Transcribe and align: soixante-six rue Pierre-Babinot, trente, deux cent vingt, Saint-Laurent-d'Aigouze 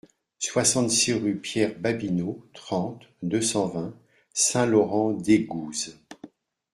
soixante-six 0.39 1.13
rue 1.13 1.35
Pierre-Babinot, 1.37 2.47
trente, 2.55 3.03
deux 3.21 3.43
cent 3.43 3.67
vingt, 3.67 3.93
Saint-Laurent-d'Aigouze 4.33 5.95